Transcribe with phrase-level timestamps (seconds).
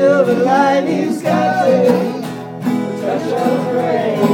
[0.00, 4.29] Of the lightning scatters, a touch of rain.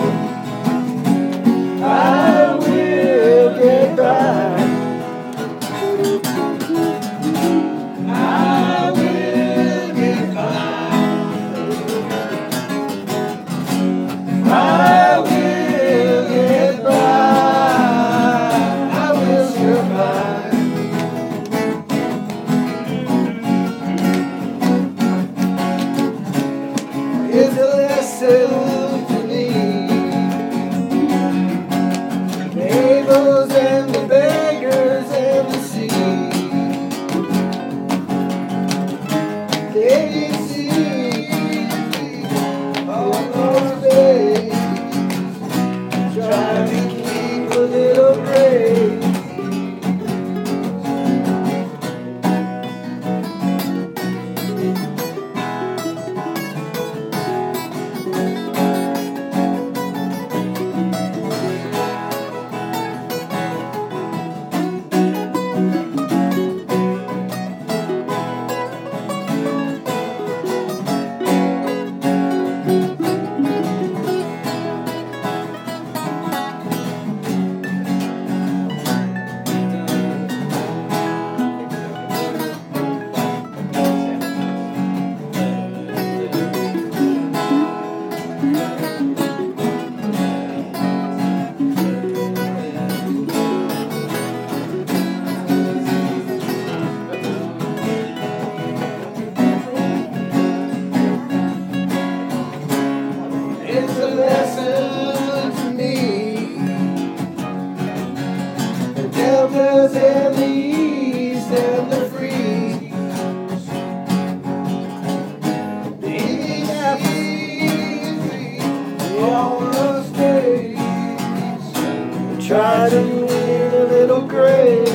[122.79, 124.89] I do need a little grace.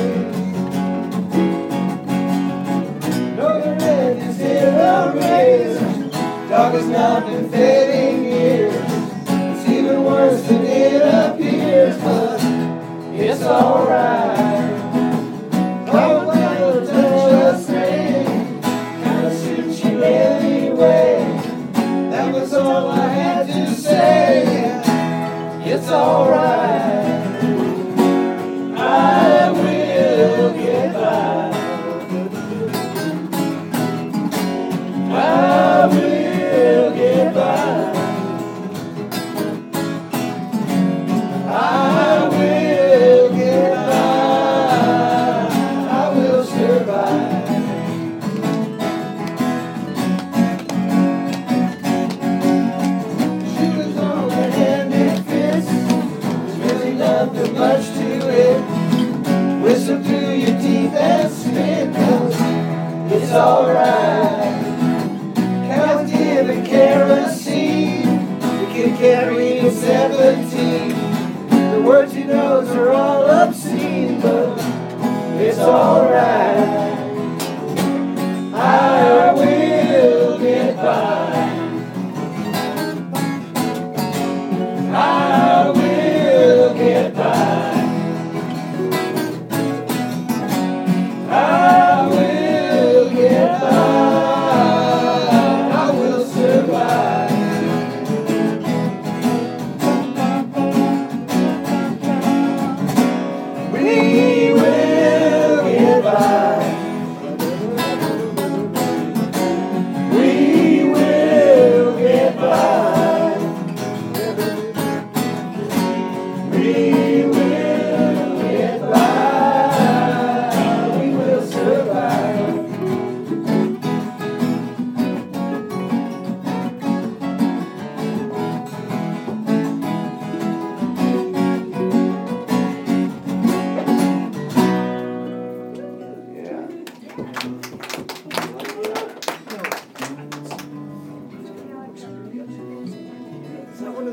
[3.36, 4.74] No, the red is in
[6.74, 7.50] has not been
[8.24, 8.72] years.
[8.78, 12.40] It's even worse than it appears, but
[13.14, 14.21] it's alright.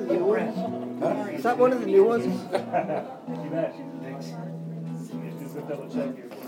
[0.08, 0.36] the new?
[1.34, 2.26] Is that one of the new ones?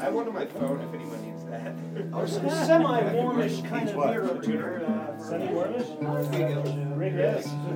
[0.02, 1.76] I have my phone if anyone needs that.
[2.14, 5.16] Oh, or some semi-warmish kind of beer over here.
[5.20, 5.88] Semi-warmish?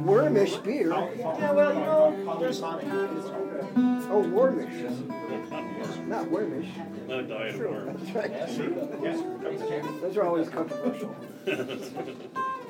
[0.03, 0.89] Wormish beer?
[0.89, 2.61] Yeah, well, you know, there's...
[2.63, 4.73] Oh, wormish.
[6.07, 6.69] Not wormish.
[7.07, 8.13] No diet of worms.
[8.13, 10.01] That's right.
[10.01, 11.15] Those are always controversial.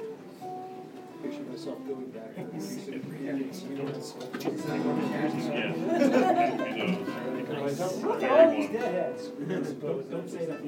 [1.55, 2.35] myself going back.
[8.03, 8.69] Look at all these.
[10.11, 10.61] Don't say that.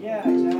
[0.00, 0.59] Yeah, exactly.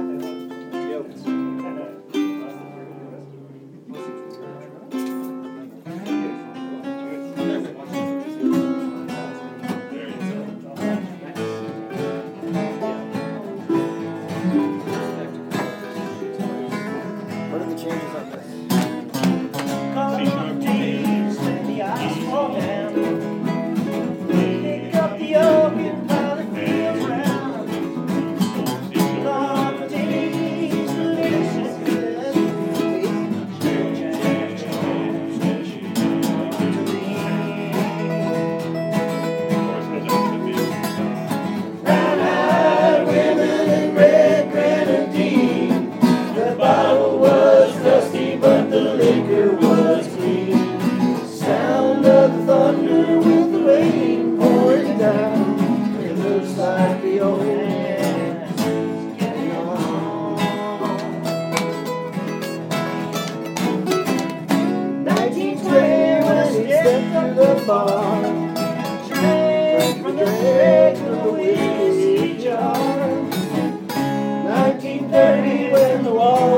[76.11, 76.50] the wall.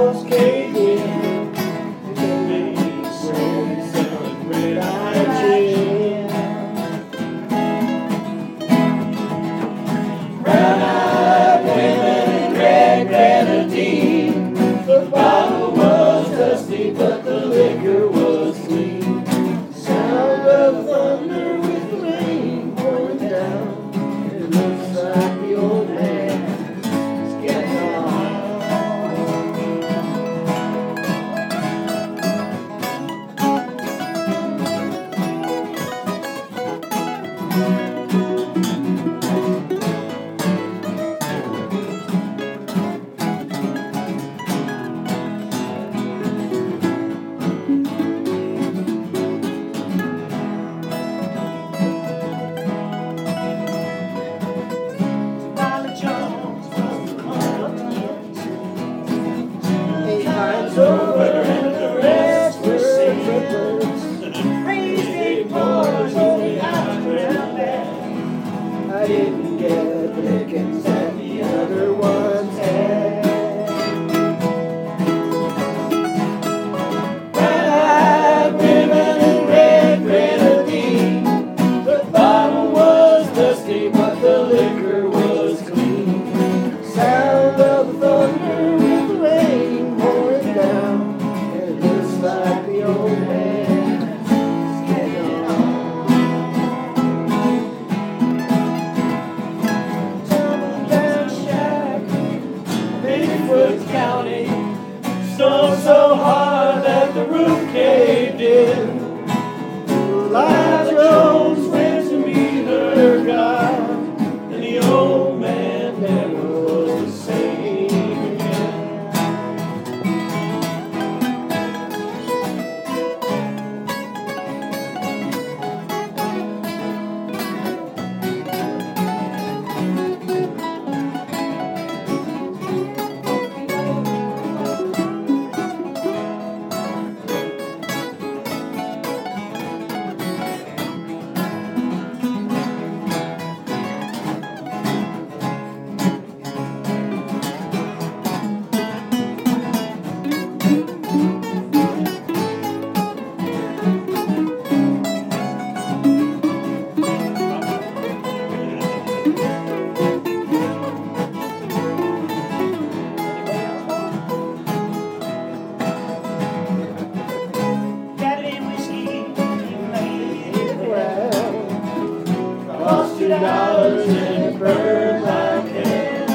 [173.40, 176.30] dollars in a burn like hell.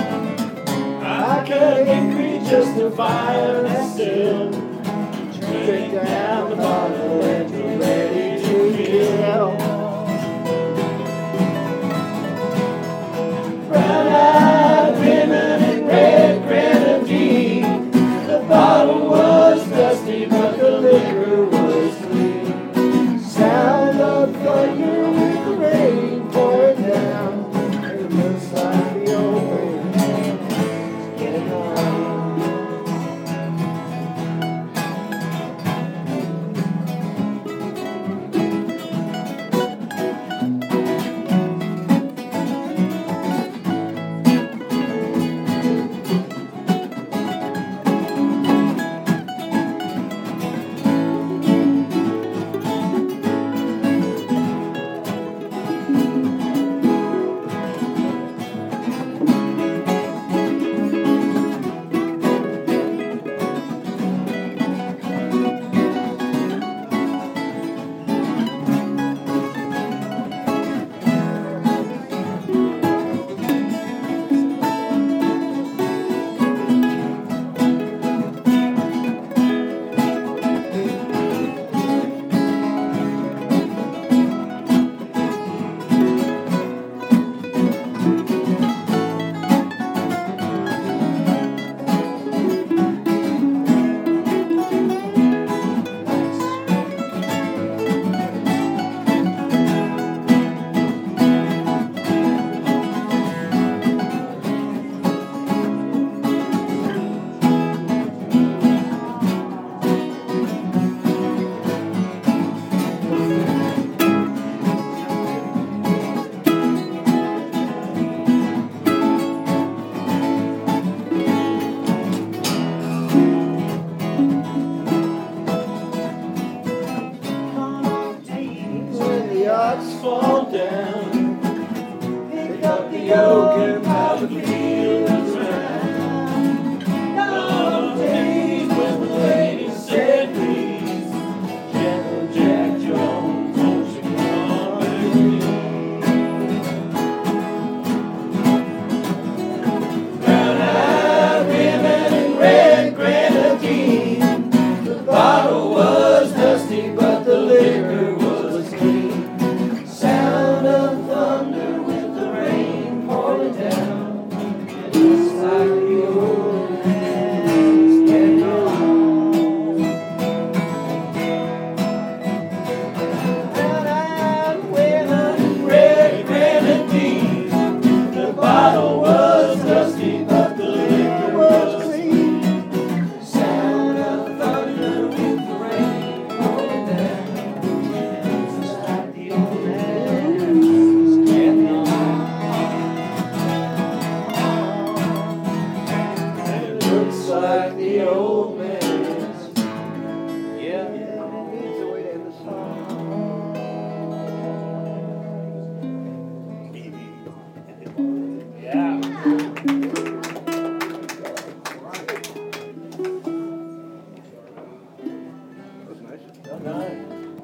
[1.04, 4.51] I could get creatures to fire and still
[5.39, 7.37] drink down the bottle.